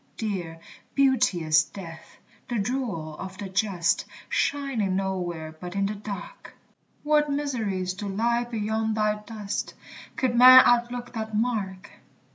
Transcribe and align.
Dear, 0.17 0.59
beauteous 0.95 1.63
death, 1.63 2.17
the 2.49 2.57
jewel 2.57 3.15
of 3.19 3.37
the 3.37 3.47
just, 3.49 4.05
Shining 4.29 4.95
nowhere 4.95 5.51
but 5.59 5.75
in 5.75 5.85
the 5.85 5.93
dark! 5.93 6.55
What 7.03 7.29
mysteries 7.31 7.93
do 7.93 8.07
lie 8.07 8.45
beyond 8.45 8.95
thy 8.95 9.17
dust, 9.23 9.75
Could 10.15 10.35
man 10.35 10.63
outlook 10.65 11.13
that 11.13 11.35
mark! 11.37 11.91